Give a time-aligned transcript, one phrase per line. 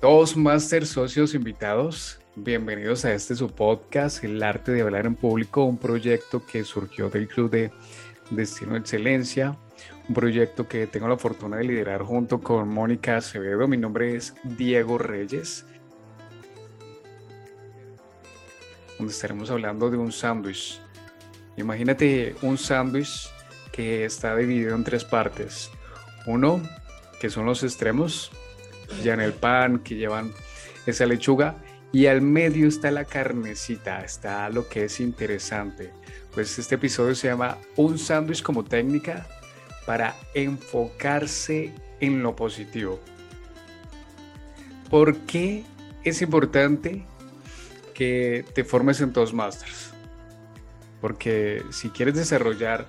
[0.00, 5.78] Toastmasters socios invitados, bienvenidos a este su podcast, El arte de hablar en público, un
[5.78, 7.72] proyecto que surgió del Club de
[8.30, 9.56] Destino Excelencia,
[10.06, 13.66] un proyecto que tengo la fortuna de liderar junto con Mónica Acevedo.
[13.66, 15.64] Mi nombre es Diego Reyes,
[18.98, 20.78] donde estaremos hablando de un sándwich.
[21.56, 23.30] Imagínate un sándwich
[23.72, 25.70] que está dividido en tres partes.
[26.26, 26.60] Uno,
[27.18, 28.30] que son los extremos,
[29.02, 30.32] ya en el pan, que llevan
[30.86, 31.56] esa lechuga,
[31.92, 35.92] y al medio está la carnecita, está lo que es interesante.
[36.34, 39.26] Pues este episodio se llama Un sándwich como técnica
[39.86, 43.00] para enfocarse en lo positivo.
[44.90, 45.64] ¿Por qué
[46.04, 47.06] es importante
[47.94, 49.92] que te formes en Toastmasters?
[51.00, 52.86] Porque si quieres desarrollar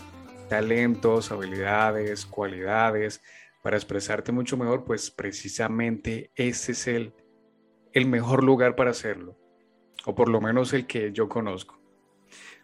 [0.49, 3.21] talentos, habilidades, cualidades,
[3.67, 7.13] para expresarte mucho mejor, pues precisamente ese es el,
[7.91, 9.37] el mejor lugar para hacerlo,
[10.05, 11.77] o por lo menos el que yo conozco.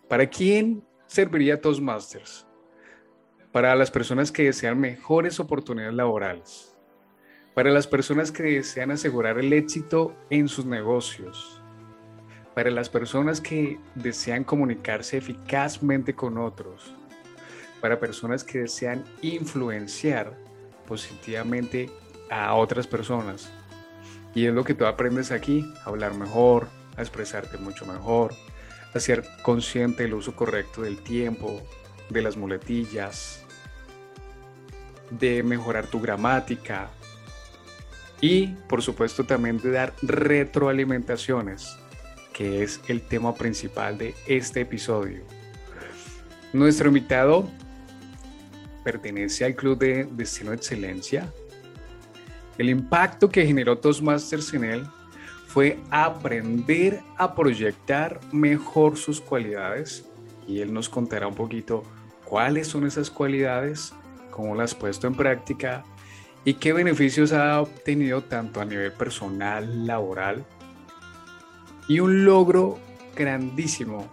[0.08, 2.48] ¿Para quién serviría Toastmasters?
[3.52, 6.74] Para las personas que desean mejores oportunidades laborales,
[7.54, 11.62] para las personas que desean asegurar el éxito en sus negocios,
[12.56, 16.96] para las personas que desean comunicarse eficazmente con otros,
[17.82, 20.42] para personas que desean influenciar
[20.88, 21.90] positivamente
[22.30, 23.50] a otras personas.
[24.36, 26.68] Y es lo que tú aprendes aquí, a hablar mejor,
[26.98, 28.34] a expresarte mucho mejor,
[28.94, 31.62] a ser consciente del uso correcto del tiempo,
[32.10, 33.44] de las muletillas,
[35.10, 36.90] de mejorar tu gramática
[38.22, 41.76] y por supuesto también de dar retroalimentaciones,
[42.32, 45.24] que es el tema principal de este episodio.
[46.54, 47.50] Nuestro invitado
[48.84, 51.32] pertenece al Club de Destino Excelencia.
[52.58, 54.88] El impacto que generó Toastmasters en él
[55.48, 60.06] fue aprender a proyectar mejor sus cualidades
[60.48, 61.84] y él nos contará un poquito
[62.26, 63.94] cuáles son esas cualidades,
[64.32, 65.84] cómo las ha puesto en práctica
[66.46, 70.46] y qué beneficios ha obtenido tanto a nivel personal, laboral
[71.88, 72.80] y un logro
[73.16, 74.10] grandísimo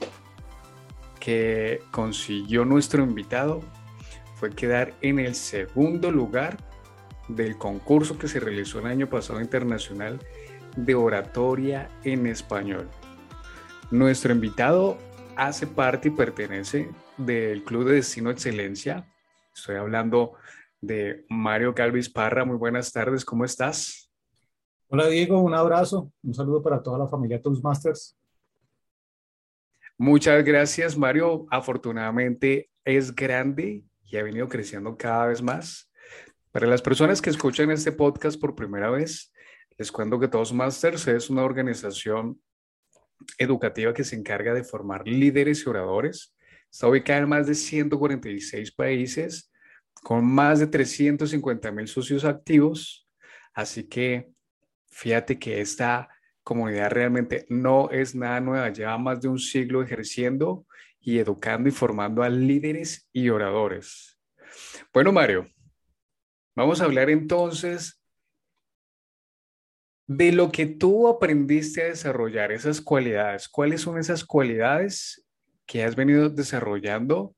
[1.19, 3.62] que consiguió nuestro invitado
[4.40, 6.56] fue quedar en el segundo lugar
[7.28, 10.18] del concurso que se realizó el año pasado internacional
[10.76, 12.88] de oratoria en español.
[13.90, 14.96] Nuestro invitado
[15.36, 19.06] hace parte y pertenece del Club de Destino Excelencia.
[19.54, 20.32] Estoy hablando
[20.80, 22.46] de Mario Calvis Parra.
[22.46, 24.10] Muy buenas tardes, ¿cómo estás?
[24.88, 28.16] Hola Diego, un abrazo, un saludo para toda la familia Toastmasters.
[29.98, 31.44] Muchas gracias, Mario.
[31.50, 35.91] Afortunadamente es grande y ha venido creciendo cada vez más.
[36.50, 39.32] Para las personas que escuchan este podcast por primera vez,
[39.78, 42.41] les cuento que Toastmasters es una organización
[43.38, 46.34] educativa que se encarga de formar líderes y oradores.
[46.71, 49.50] Está ubicada en más de 146 países,
[50.03, 53.09] con más de 350 mil socios activos.
[53.54, 54.32] Así que
[54.91, 56.09] fíjate que esta
[56.42, 60.66] comunidad realmente no es nada nueva, lleva más de un siglo ejerciendo
[61.00, 64.18] y educando y formando a líderes y oradores.
[64.92, 65.46] Bueno, Mario,
[66.54, 68.00] vamos a hablar entonces
[70.06, 73.48] de lo que tú aprendiste a desarrollar, esas cualidades.
[73.48, 75.24] ¿Cuáles son esas cualidades
[75.66, 77.36] que has venido desarrollando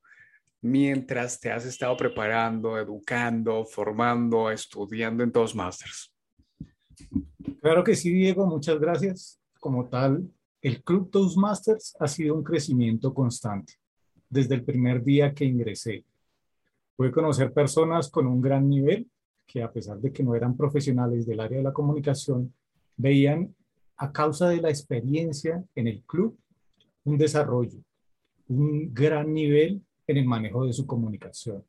[0.63, 6.15] mientras te has estado preparando, educando, formando, estudiando en Toastmasters?
[7.61, 9.39] Claro que sí, Diego, muchas gracias.
[9.61, 10.29] Como tal,
[10.63, 13.75] el Club Toastmasters ha sido un crecimiento constante
[14.31, 16.05] desde el primer día que ingresé.
[16.97, 19.11] Pude conocer personas con un gran nivel
[19.45, 22.55] que a pesar de que no eran profesionales del área de la comunicación,
[22.97, 23.55] veían
[23.97, 26.39] a causa de la experiencia en el club
[27.05, 27.81] un desarrollo,
[28.49, 31.65] un gran nivel en el manejo de su comunicación.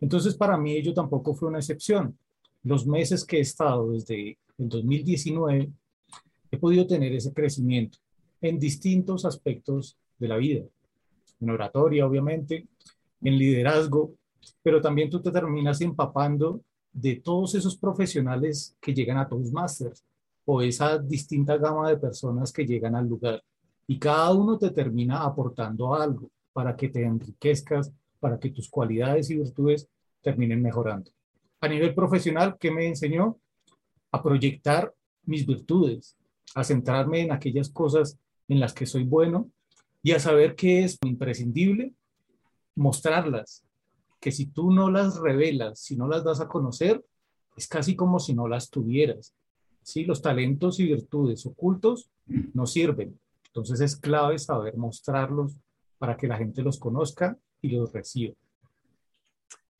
[0.00, 2.16] Entonces, para mí ello tampoco fue una excepción.
[2.62, 5.72] Los meses que he estado desde el 2019
[6.50, 7.98] he podido tener ese crecimiento
[8.40, 10.64] en distintos aspectos de la vida,
[11.40, 12.66] en oratoria, obviamente,
[13.22, 14.14] en liderazgo,
[14.62, 16.60] pero también tú te terminas empapando
[16.92, 20.04] de todos esos profesionales que llegan a Toastmasters
[20.44, 23.42] o esa distinta gama de personas que llegan al lugar.
[23.86, 29.28] Y cada uno te termina aportando algo para que te enriquezcas, para que tus cualidades
[29.30, 29.88] y virtudes
[30.22, 31.10] terminen mejorando.
[31.60, 33.36] A nivel profesional, ¿qué me enseñó?
[34.12, 34.92] A proyectar
[35.24, 36.16] mis virtudes,
[36.54, 39.50] a centrarme en aquellas cosas en las que soy bueno
[40.02, 41.92] y a saber qué es imprescindible,
[42.74, 43.64] mostrarlas,
[44.20, 47.04] que si tú no las revelas, si no las das a conocer,
[47.56, 49.34] es casi como si no las tuvieras.
[49.82, 50.04] ¿sí?
[50.04, 53.18] Los talentos y virtudes ocultos no sirven.
[53.46, 55.56] Entonces es clave saber mostrarlos
[55.98, 58.34] para que la gente los conozca y los reciba.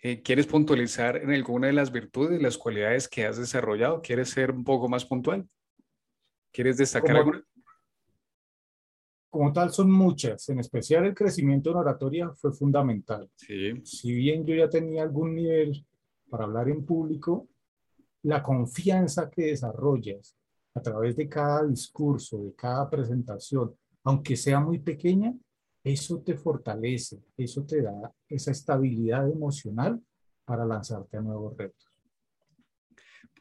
[0.03, 4.03] Eh, ¿Quieres puntualizar en alguna de las virtudes, las cualidades que has desarrollado?
[4.03, 5.49] ¿Quieres ser un poco más puntual?
[6.57, 7.45] ¿Quieres destacar alguna?
[9.29, 10.49] Como tal, son muchas.
[10.49, 13.31] En especial el crecimiento en oratoria fue fundamental.
[13.37, 13.79] Sí.
[13.85, 15.87] Si bien yo ya tenía algún nivel
[16.31, 17.47] para hablar en público,
[18.23, 20.35] la confianza que desarrollas
[20.75, 25.35] a través de cada discurso, de cada presentación, aunque sea muy pequeña,
[25.85, 30.01] eso te fortalece, eso te da esa estabilidad emocional
[30.47, 31.96] para lanzarte a nuevos retos.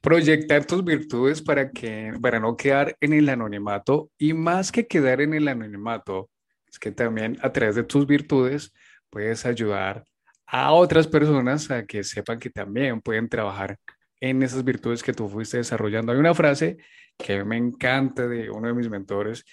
[0.05, 5.19] Proyectar tus virtudes para, que, para no quedar en el anonimato y más que quedar
[5.19, 6.29] en el anonimato,
[6.69, 8.71] es que también a través de tus virtudes
[9.09, 10.05] puedes ayudar
[10.45, 13.79] a otras personas a que sepan que también pueden trabajar
[14.21, 16.11] en esas virtudes que tú fuiste desarrollando.
[16.11, 16.77] Hay una frase
[17.17, 19.43] que me encanta de uno de mis mentores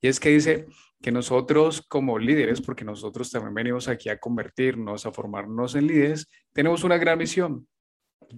[0.00, 0.64] y es que dice,
[1.02, 6.28] que nosotros como líderes, porque nosotros también venimos aquí a convertirnos, a formarnos en líderes,
[6.54, 7.68] tenemos una gran misión.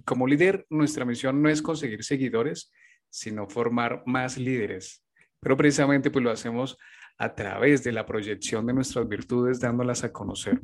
[0.05, 2.71] Como líder, nuestra misión no es conseguir seguidores,
[3.09, 5.03] sino formar más líderes.
[5.39, 6.77] Pero precisamente pues lo hacemos
[7.17, 10.59] a través de la proyección de nuestras virtudes, dándolas a conocer.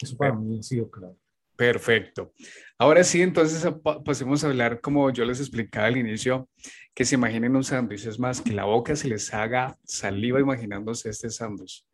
[0.00, 1.16] Eso para mí ha sido claro.
[1.56, 2.32] Perfecto.
[2.78, 3.70] Ahora sí, entonces
[4.04, 6.48] pasemos a hablar, como yo les explicaba al inicio,
[6.94, 11.10] que se imaginen un sándwich, es más, que la boca se les haga saliva imaginándose
[11.10, 11.84] este sándwich.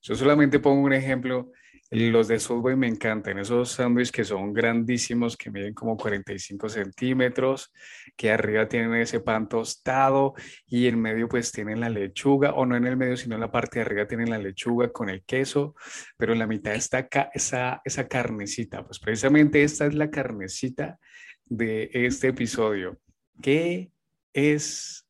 [0.00, 1.50] Yo solamente pongo un ejemplo
[1.90, 7.72] los de Subway me encantan, esos sándwiches que son grandísimos, que miden como 45 centímetros,
[8.14, 10.34] que arriba tienen ese pan tostado
[10.66, 13.50] y en medio pues tienen la lechuga, o no en el medio, sino en la
[13.50, 15.74] parte de arriba tienen la lechuga con el queso,
[16.18, 18.84] pero en la mitad está esa, esa carnecita.
[18.84, 20.98] Pues precisamente esta es la carnecita
[21.46, 22.98] de este episodio.
[23.40, 23.90] ¿Qué
[24.34, 25.06] es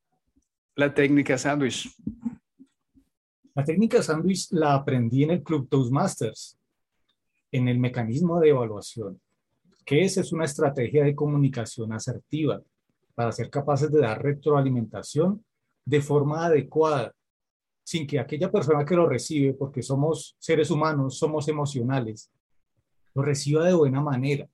[0.76, 1.90] la técnica sándwich?
[3.56, 6.57] La técnica sándwich la aprendí en el Club Toastmasters
[7.52, 9.20] en el mecanismo de evaluación,
[9.84, 10.16] que es?
[10.16, 12.60] Es una estrategia de comunicación asertiva
[13.14, 15.44] para ser capaces de dar retroalimentación
[15.84, 17.14] de forma adecuada,
[17.82, 22.30] sin que aquella persona que lo recibe, porque somos seres humanos, somos emocionales,
[23.14, 24.46] lo reciba de buena manera.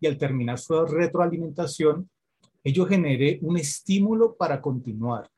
[0.00, 2.10] Y al terminar su retroalimentación,
[2.64, 5.30] ello genere un estímulo para continuar.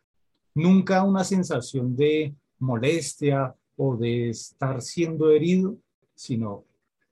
[0.54, 5.76] Nunca una sensación de molestia o de estar siendo herido,
[6.14, 6.64] sino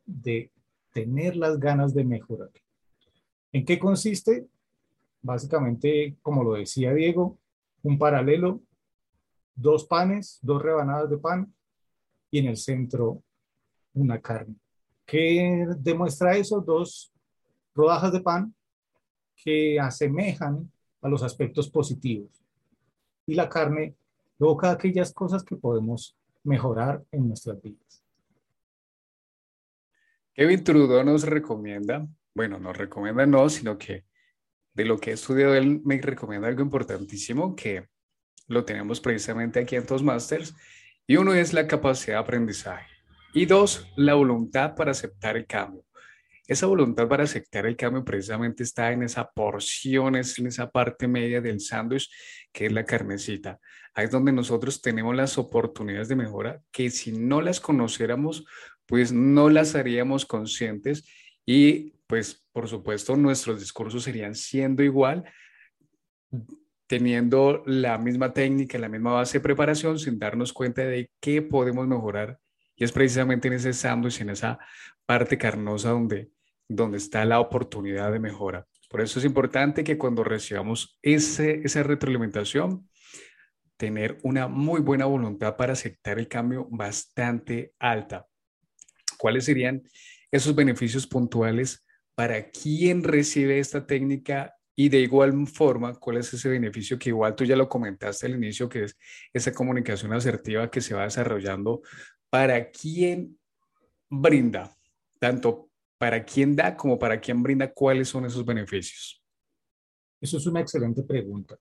[0.06, 0.50] de
[0.92, 2.50] tener las ganas de mejorar.
[3.52, 4.46] ¿En qué consiste?
[5.22, 7.38] Básicamente, como lo decía Diego,
[7.82, 8.60] un paralelo,
[9.54, 11.52] dos panes, dos rebanadas de pan
[12.30, 13.22] y en el centro
[13.94, 14.54] una carne.
[15.04, 16.60] ¿Qué demuestra eso?
[16.60, 17.12] Dos
[17.74, 18.54] rodajas de pan
[19.36, 20.70] que asemejan
[21.00, 22.30] a los aspectos positivos.
[23.26, 23.94] Y la carne
[24.38, 28.02] evoca aquellas cosas que podemos mejorar en nuestras vidas.
[30.36, 34.04] Kevin Trudeau nos recomienda, bueno, nos recomienda no, sino que
[34.74, 37.88] de lo que he estudiado él me recomienda algo importantísimo que
[38.46, 40.54] lo tenemos precisamente aquí en Toastmasters
[41.06, 42.86] y uno es la capacidad de aprendizaje
[43.32, 45.86] y dos, la voluntad para aceptar el cambio.
[46.46, 51.08] Esa voluntad para aceptar el cambio precisamente está en esa porción, es en esa parte
[51.08, 52.10] media del sándwich
[52.52, 53.58] que es la carnecita.
[53.94, 58.44] Ahí es donde nosotros tenemos las oportunidades de mejora que si no las conociéramos
[58.86, 61.04] pues no las haríamos conscientes
[61.44, 65.24] y pues por supuesto nuestros discursos serían siendo igual,
[66.86, 71.86] teniendo la misma técnica, la misma base de preparación sin darnos cuenta de qué podemos
[71.86, 72.38] mejorar.
[72.76, 74.58] Y es precisamente en ese sándwich, en esa
[75.04, 76.30] parte carnosa donde,
[76.68, 78.66] donde está la oportunidad de mejora.
[78.88, 82.88] Por eso es importante que cuando recibamos ese, esa retroalimentación,
[83.76, 88.26] tener una muy buena voluntad para aceptar el cambio bastante alta.
[89.16, 89.82] ¿Cuáles serían
[90.30, 94.54] esos beneficios puntuales para quien recibe esta técnica?
[94.74, 98.34] Y de igual forma, ¿cuál es ese beneficio que igual tú ya lo comentaste al
[98.34, 98.96] inicio, que es
[99.32, 101.80] esa comunicación asertiva que se va desarrollando
[102.28, 103.38] para quien
[104.10, 104.76] brinda,
[105.18, 109.22] tanto para quien da como para quien brinda, cuáles son esos beneficios?
[110.20, 111.58] Eso es una excelente pregunta,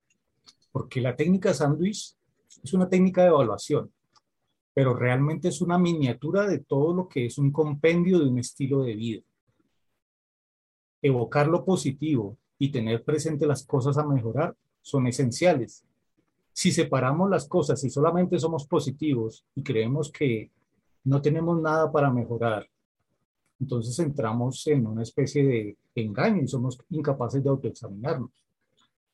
[0.71, 2.15] porque la técnica sándwich
[2.63, 3.91] es una técnica de evaluación
[4.75, 8.83] pero realmente es una miniatura de todo lo que es un compendio de un estilo
[8.83, 9.21] de vida.
[11.01, 15.85] Evocar lo positivo y tener presente las cosas a mejorar son esenciales.
[16.51, 20.51] Si separamos las cosas y solamente somos positivos y creemos que
[21.05, 22.69] no tenemos nada para mejorar,
[23.61, 28.31] entonces entramos en una especie de engaño y somos incapaces de autoexaminarnos.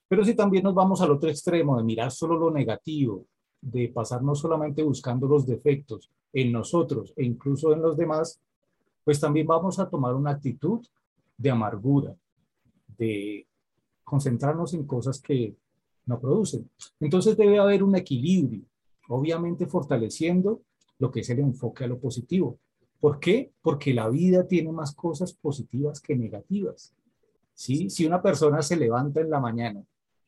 [0.07, 3.27] Pero si también nos vamos al otro extremo de mirar solo lo negativo,
[3.61, 8.41] de pasar no solamente buscando los defectos en nosotros e incluso en los demás,
[9.03, 10.85] pues también vamos a tomar una actitud
[11.37, 12.15] de amargura,
[12.97, 13.47] de
[14.03, 15.55] concentrarnos en cosas que
[16.05, 16.69] no producen.
[16.99, 18.63] Entonces debe haber un equilibrio,
[19.07, 20.61] obviamente fortaleciendo
[20.99, 22.59] lo que es el enfoque a lo positivo.
[22.99, 23.51] ¿Por qué?
[23.61, 26.93] Porque la vida tiene más cosas positivas que negativas.
[27.55, 27.89] ¿sí?
[27.89, 29.83] Si una persona se levanta en la mañana,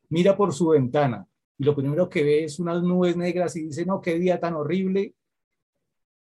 [0.10, 3.86] mira por su ventana y lo primero que ve es unas nubes negras y dice,
[3.86, 5.16] no, qué día tan horrible,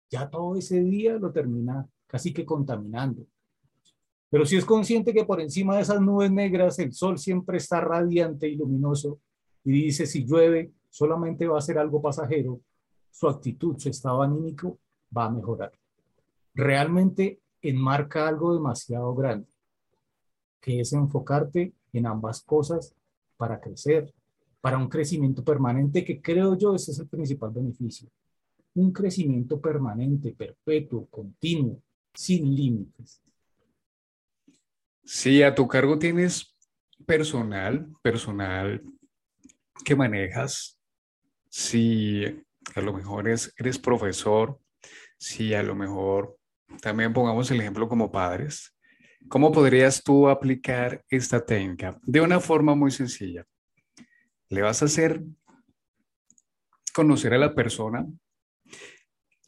[0.10, 3.26] ya todo ese día lo termina casi que contaminando.
[4.30, 7.82] Pero si es consciente que por encima de esas nubes negras el sol siempre está
[7.82, 9.20] radiante y luminoso
[9.64, 12.62] y dice si llueve solamente va a ser algo pasajero,
[13.10, 14.80] su actitud, su estado anímico
[15.16, 15.72] va a mejorar.
[16.54, 19.48] Realmente enmarca algo demasiado grande,
[20.60, 22.96] que es enfocarte en ambas cosas
[23.38, 24.14] para crecer,
[24.62, 28.08] para un crecimiento permanente, que creo yo ese es el principal beneficio.
[28.76, 31.82] Un crecimiento permanente, perpetuo, continuo,
[32.14, 33.22] sin límites.
[35.04, 36.56] Sí, a tu cargo tienes
[37.06, 38.82] personal, personal
[39.84, 40.80] que manejas.
[41.50, 42.24] Si
[42.76, 44.60] a lo mejor eres, eres profesor,
[45.18, 46.38] si a lo mejor
[46.82, 48.74] también pongamos el ejemplo como padres,
[49.28, 52.00] ¿cómo podrías tú aplicar esta técnica?
[52.04, 53.46] De una forma muy sencilla.
[54.52, 55.24] Le vas a hacer
[56.94, 58.06] conocer a la persona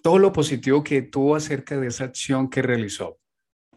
[0.01, 3.19] todo lo positivo que tuvo acerca de esa acción que realizó.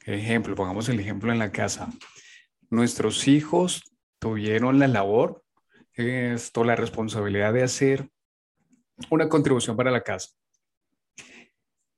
[0.04, 1.90] Ejemplo, pongamos el ejemplo en la casa.
[2.70, 3.82] Nuestros hijos
[4.20, 5.42] tuvieron la labor,
[5.94, 8.08] esto, la responsabilidad de hacer
[9.10, 10.30] una contribución para la casa.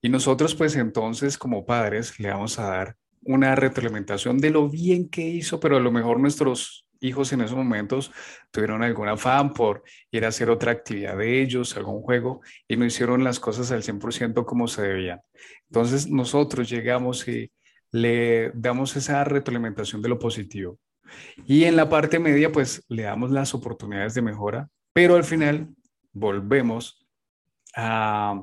[0.00, 5.10] Y nosotros, pues entonces, como padres, le vamos a dar una retroalimentación de lo bien
[5.10, 8.12] que hizo, pero a lo mejor nuestros hijos en esos momentos
[8.50, 12.84] tuvieron algún afán por ir a hacer otra actividad de ellos, algún juego, y no
[12.84, 15.20] hicieron las cosas al 100% como se debían.
[15.68, 17.50] Entonces nosotros llegamos y
[17.90, 20.78] le damos esa retroalimentación de lo positivo.
[21.46, 25.68] Y en la parte media, pues le damos las oportunidades de mejora, pero al final
[26.12, 27.06] volvemos
[27.74, 28.42] a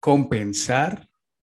[0.00, 1.08] compensar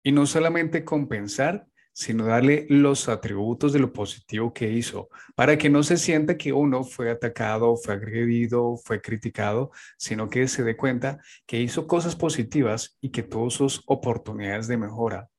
[0.02, 5.70] y no solamente compensar, sino darle los atributos de lo positivo que hizo, para que
[5.70, 10.76] no se sienta que uno fue atacado, fue agredido, fue criticado, sino que se dé
[10.76, 15.30] cuenta que hizo cosas positivas y que tuvo sus oportunidades de mejora.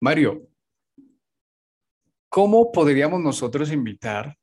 [0.00, 0.48] Mario,
[2.30, 4.38] ¿cómo podríamos nosotros invitar?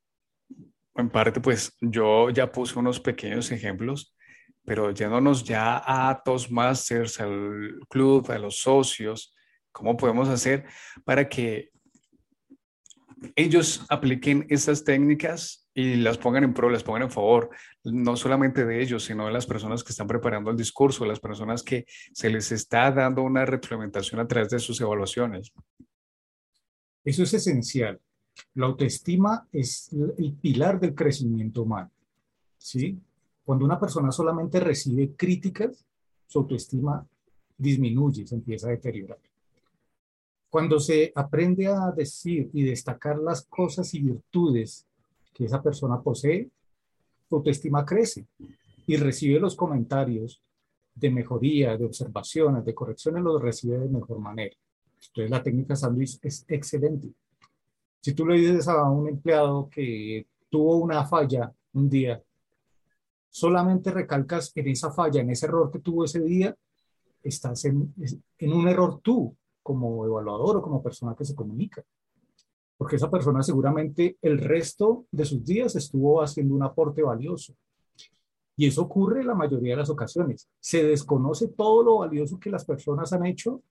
[0.93, 4.15] En parte, pues yo ya puse unos pequeños ejemplos,
[4.63, 9.33] pero yéndonos ya a Toastmasters, al club, a los socios,
[9.71, 10.65] ¿Cómo podemos hacer
[11.05, 11.71] para que
[13.35, 17.49] ellos apliquen estas técnicas y las pongan en pro, las pongan en favor,
[17.83, 21.63] no solamente de ellos, sino de las personas que están preparando el discurso, las personas
[21.63, 25.53] que se les está dando una retroalimentación a través de sus evaluaciones.
[27.03, 27.99] Eso es esencial.
[28.55, 31.91] La autoestima es el pilar del crecimiento humano.
[32.57, 32.99] ¿sí?
[33.43, 35.85] Cuando una persona solamente recibe críticas,
[36.27, 37.05] su autoestima
[37.57, 39.19] disminuye, se empieza a deteriorar.
[40.51, 44.85] Cuando se aprende a decir y destacar las cosas y virtudes
[45.33, 46.49] que esa persona posee,
[47.29, 48.25] su autoestima crece
[48.85, 50.41] y recibe los comentarios
[50.93, 54.53] de mejoría, de observaciones, de correcciones, los recibe de mejor manera.
[55.07, 57.07] Entonces la técnica sándwich es excelente.
[58.01, 62.21] Si tú le dices a un empleado que tuvo una falla un día,
[63.29, 66.53] solamente recalcas en esa falla, en ese error que tuvo ese día,
[67.23, 67.93] estás en,
[68.37, 71.83] en un error tú, como evaluador o como persona que se comunica.
[72.77, 77.53] Porque esa persona seguramente el resto de sus días estuvo haciendo un aporte valioso.
[78.55, 80.47] Y eso ocurre la mayoría de las ocasiones.
[80.59, 83.61] Se desconoce todo lo valioso que las personas han hecho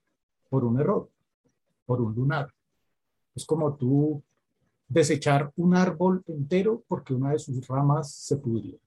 [0.48, 1.08] por un error,
[1.86, 2.52] por un lunar.
[3.34, 4.22] Es como tú
[4.88, 8.78] desechar un árbol entero porque una de sus ramas se pudrió.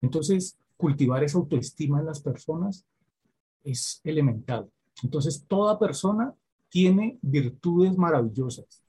[0.00, 2.84] Entonces, cultivar esa autoestima en las personas
[3.62, 4.68] es elemental.
[5.02, 6.34] Entonces, toda persona
[6.68, 8.82] tiene virtudes maravillosas,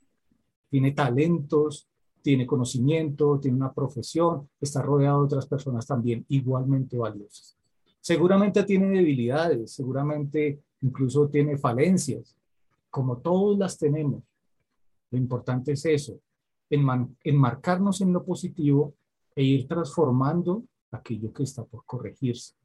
[0.69, 1.87] tiene talentos,
[2.21, 7.57] tiene conocimiento, tiene una profesión, está rodeado de otras personas también igualmente valiosas.
[7.99, 12.35] Seguramente tiene debilidades, seguramente incluso tiene falencias,
[12.89, 14.23] como todos las tenemos.
[15.11, 16.19] Lo importante es eso,
[16.69, 18.93] enmarcarnos en lo positivo
[19.35, 22.55] e ir transformando aquello que está por corregirse.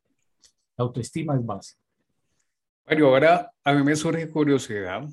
[0.77, 1.88] La autoestima es básica.
[2.89, 5.07] Mario, ahora a mí me surge curiosidad.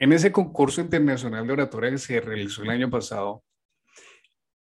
[0.00, 3.44] En ese concurso internacional de oratoria que se realizó el año pasado,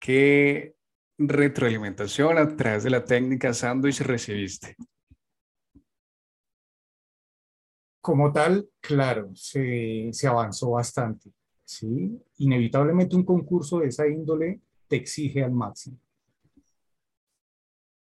[0.01, 0.75] ¿qué
[1.19, 4.77] retroalimentación a través de la técnica sándwich recibiste?
[8.01, 11.31] Como tal, claro, se, se avanzó bastante.
[11.67, 12.19] ¿sí?
[12.39, 15.99] Inevitablemente un concurso de esa índole te exige al máximo.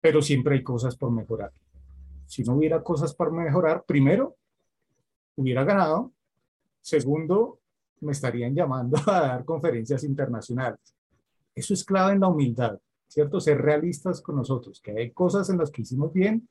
[0.03, 1.53] Pero siempre hay cosas por mejorar.
[2.33, 4.37] Si no hubiera cosas por mejorar, primero,
[5.37, 6.15] hubiera ganado.
[6.81, 7.59] Segundo,
[8.01, 10.81] me estarían llamando a dar conferencias internacionales.
[11.55, 13.39] Eso es clave en la humildad, ¿cierto?
[13.39, 16.49] Ser realistas con nosotros, que hay cosas en las que hicimos bien,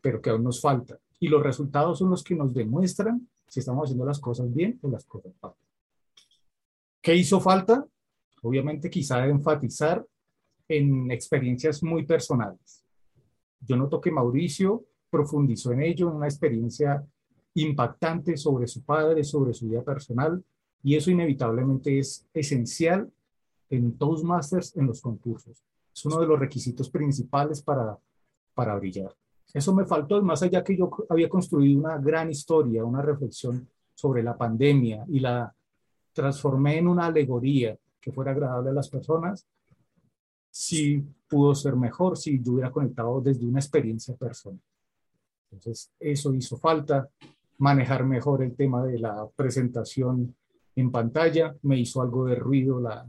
[0.00, 0.98] pero que aún nos falta.
[1.20, 4.90] Y los resultados son los que nos demuestran si estamos haciendo las cosas bien o
[4.90, 5.52] las cosas mal.
[7.00, 7.86] ¿Qué hizo falta?
[8.42, 10.04] Obviamente quizá enfatizar
[10.66, 12.84] en experiencias muy personales.
[13.60, 17.04] Yo noto que Mauricio profundizó en ello, una experiencia
[17.54, 20.42] impactante sobre su padre, sobre su vida personal,
[20.82, 23.10] y eso inevitablemente es esencial
[23.68, 25.62] en Toastmasters, en los concursos.
[25.94, 27.98] Es uno de los requisitos principales para,
[28.54, 29.14] para brillar.
[29.52, 34.22] Eso me faltó, más allá que yo había construido una gran historia, una reflexión sobre
[34.22, 35.52] la pandemia y la
[36.12, 39.46] transformé en una alegoría que fuera agradable a las personas,
[40.50, 44.60] sí pudo ser mejor si yo hubiera conectado desde una experiencia personal.
[45.50, 47.08] Entonces, eso hizo falta,
[47.58, 50.34] manejar mejor el tema de la presentación
[50.76, 53.06] en pantalla, me hizo algo de ruido la,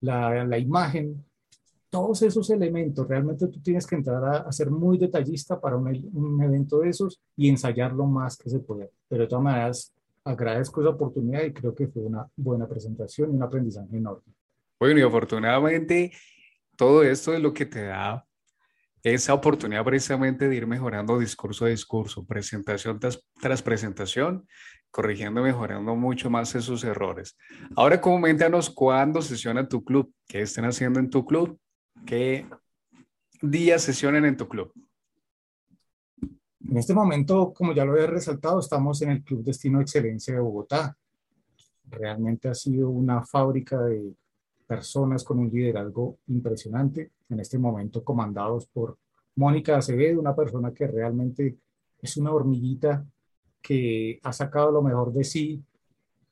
[0.00, 1.24] la, imagen,
[1.88, 6.42] todos esos elementos, realmente tú tienes que entrar a, ser muy detallista para un, un,
[6.42, 8.86] evento de esos y ensayar lo más que se pueda.
[9.08, 9.92] Pero de todas maneras,
[10.24, 14.32] agradezco esa oportunidad y creo que fue una buena presentación y un aprendizaje enorme.
[14.78, 16.12] Bueno, y afortunadamente
[16.76, 18.24] todo esto es lo que te da
[19.02, 24.46] esa oportunidad precisamente de ir mejorando discurso a discurso, presentación tras, presentación,
[24.90, 27.36] corrigiendo, mejorando mucho más esos errores.
[27.76, 31.58] Ahora coméntanos cuándo sesiona tu club, qué estén haciendo en tu club,
[32.04, 32.46] qué
[33.40, 34.72] días sesionan en tu club.
[36.68, 40.40] En este momento, como ya lo he resaltado, estamos en el Club Destino Excelencia de
[40.40, 40.96] Bogotá.
[41.88, 44.14] Realmente ha sido una fábrica de
[44.66, 48.98] personas con un liderazgo impresionante, en este momento comandados por
[49.36, 51.56] Mónica Acevedo, una persona que realmente
[52.02, 53.04] es una hormiguita
[53.62, 55.62] que ha sacado lo mejor de sí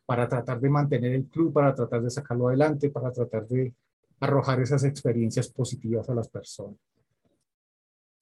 [0.04, 3.72] para tratar de mantener el club, para tratar de sacarlo adelante, para tratar de
[4.20, 6.76] arrojar esas experiencias positivas a las personas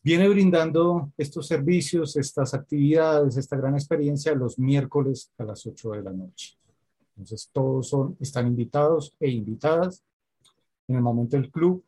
[0.06, 6.02] viene brindando estos servicios, estas actividades, esta gran experiencia los miércoles a las 8 de
[6.02, 6.56] la noche.
[7.16, 10.04] Entonces todos son, están invitados e invitadas.
[10.86, 11.84] En el momento el club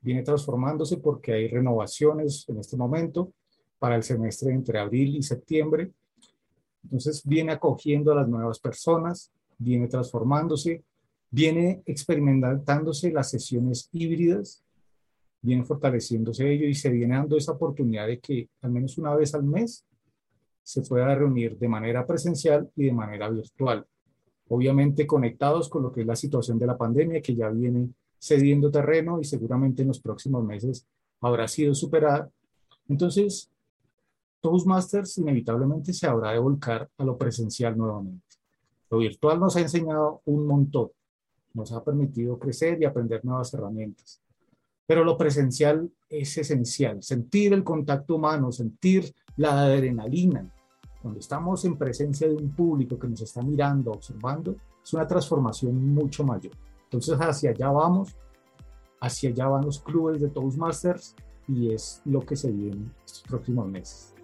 [0.00, 3.32] viene transformándose porque hay renovaciones en este momento
[3.78, 5.92] para el semestre entre abril y septiembre.
[6.84, 10.82] Entonces viene acogiendo a las nuevas personas, viene transformándose,
[11.30, 14.64] viene experimentándose las sesiones híbridas
[15.42, 19.34] viene fortaleciéndose ello y se viene dando esa oportunidad de que al menos una vez
[19.34, 19.84] al mes
[20.62, 23.86] se pueda reunir de manera presencial y de manera virtual.
[24.48, 27.88] Obviamente conectados con lo que es la situación de la pandemia que ya viene
[28.20, 30.86] cediendo terreno y seguramente en los próximos meses
[31.20, 32.30] habrá sido superada.
[32.88, 33.50] Entonces,
[34.40, 38.36] Toastmasters inevitablemente se habrá de volcar a lo presencial nuevamente.
[38.90, 40.90] Lo virtual nos ha enseñado un montón,
[41.54, 44.20] nos ha permitido crecer y aprender nuevas herramientas.
[44.86, 50.52] Pero lo presencial es esencial, sentir el contacto humano, sentir la adrenalina.
[51.00, 55.94] Cuando estamos en presencia de un público que nos está mirando, observando, es una transformación
[55.94, 56.52] mucho mayor.
[56.90, 58.16] Entonces hacia allá vamos,
[59.00, 61.14] hacia allá van los clubes de Toastmasters
[61.46, 64.14] y es lo que se viene estos próximos meses.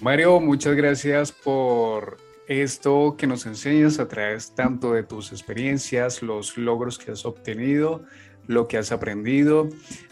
[0.00, 2.16] Mario, muchas gracias por
[2.48, 8.02] esto que nos enseñas a través tanto de tus experiencias, los logros que has obtenido,
[8.46, 9.68] lo que has aprendido,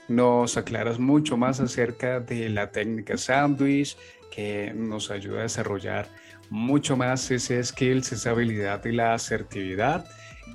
[0.08, 3.96] nos aclaras mucho más acerca de la técnica sandwich
[4.30, 6.08] que nos ayuda a desarrollar
[6.48, 10.06] mucho más ese skills, esa habilidad y la asertividad.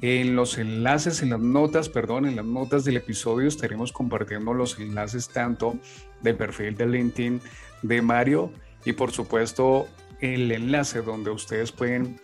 [0.02, 4.78] En los enlaces, en las notas, perdón, en las notas del episodio estaremos compartiendo los
[4.80, 5.78] enlaces tanto
[6.21, 7.41] del perfil de LinkedIn
[7.82, 8.52] de Mario
[8.86, 9.88] y por supuesto
[10.21, 12.19] el enlace donde ustedes pueden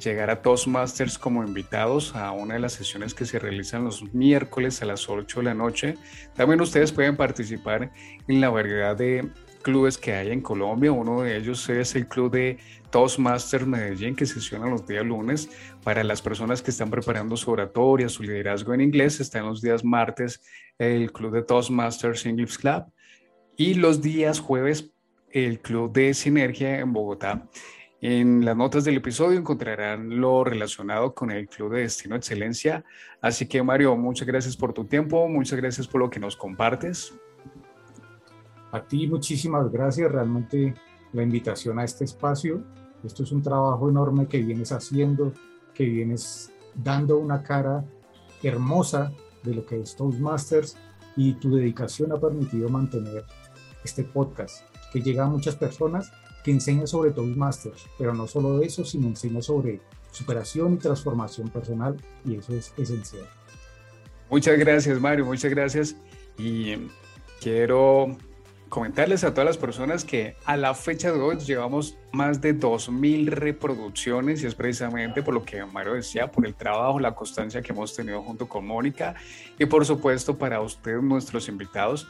[0.00, 4.80] llegar a Toastmasters como invitados a una de las sesiones que se realizan los miércoles
[4.82, 5.96] a las 8 de la noche.
[6.34, 7.90] También ustedes pueden participar
[8.26, 9.28] en la variedad de
[9.60, 10.92] clubes que hay en Colombia.
[10.92, 12.58] Uno de ellos es el club de
[12.90, 15.48] Toastmasters Medellín que sesiona los días lunes.
[15.84, 19.60] Para las personas que están preparando su oratoria, su liderazgo en inglés, está en los
[19.62, 20.42] días martes
[20.78, 22.84] el club de Toastmasters English Club
[23.56, 24.90] y los días jueves
[25.30, 27.46] el club de Sinergia en Bogotá.
[28.02, 32.82] En las notas del episodio encontrarán lo relacionado con el Club de Destino Excelencia.
[33.20, 37.12] Así que Mario, muchas gracias por tu tiempo, muchas gracias por lo que nos compartes.
[38.72, 40.74] A ti muchísimas gracias, realmente
[41.12, 42.62] la invitación a este espacio.
[43.02, 45.32] Esto es un trabajo enorme que vienes haciendo,
[45.74, 47.84] que vienes dando una cara
[48.42, 50.76] hermosa de lo que es Toastmasters
[51.16, 53.24] y tu dedicación ha permitido mantener
[53.84, 56.12] este podcast que llega a muchas personas
[56.44, 59.80] que enseña sobre Toastmasters, pero no solo eso, sino enseña sobre
[60.10, 63.26] superación y transformación personal y eso es esencial.
[64.30, 65.96] Muchas gracias Mario, muchas gracias
[66.38, 66.74] y
[67.40, 68.16] quiero
[68.70, 73.26] comentarles a todas las personas que a la fecha de hoy llevamos más de 2.000
[73.26, 77.72] reproducciones y es precisamente por lo que Mario decía, por el trabajo, la constancia que
[77.72, 79.16] hemos tenido junto con Mónica
[79.58, 82.06] y por supuesto para ustedes, nuestros invitados,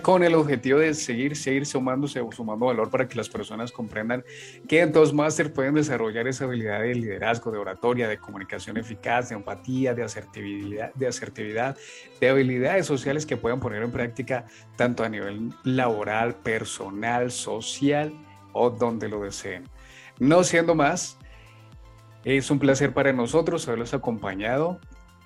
[0.00, 4.24] con el objetivo de seguir, seguir sumándose o sumando valor para que las personas comprendan
[4.66, 9.34] que en Toastmasters pueden desarrollar esa habilidad de liderazgo, de oratoria, de comunicación eficaz, de
[9.34, 11.76] empatía, de asertividad, de asertividad,
[12.20, 18.12] de habilidades sociales que puedan poner en práctica tanto a nivel laboral, personal, social
[18.52, 19.64] o donde lo deseen.
[20.18, 21.18] No siendo más,
[22.24, 24.78] es un placer para nosotros haberlos acompañado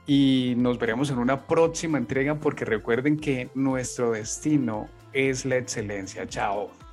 [0.06, 6.26] y nos veremos en una próxima entrega porque recuerden que nuestro destino es la excelencia.
[6.28, 6.85] Chao.